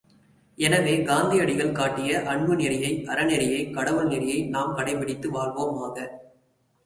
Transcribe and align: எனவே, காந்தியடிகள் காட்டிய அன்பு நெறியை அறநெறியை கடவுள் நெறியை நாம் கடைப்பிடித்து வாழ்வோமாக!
எனவே, 0.57 1.03
காந்தியடிகள் 1.03 1.71
காட்டிய 1.71 2.21
அன்பு 2.23 2.55
நெறியை 2.55 3.05
அறநெறியை 3.07 3.71
கடவுள் 3.71 4.07
நெறியை 4.07 4.39
நாம் 4.47 4.75
கடைப்பிடித்து 4.75 5.29
வாழ்வோமாக! 5.31 5.97